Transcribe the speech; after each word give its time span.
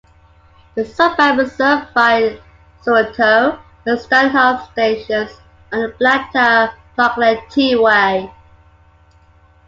The 0.73 0.83
suburb 0.83 1.37
is 1.37 1.51
served 1.55 1.93
by 1.93 2.39
Sorrento 2.81 3.59
and 3.85 3.99
Stanhope 3.99 4.71
stations 4.71 5.29
on 5.71 5.81
the 5.83 5.89
Blacktown-Parklea 6.01 7.47
T-way. 7.51 8.31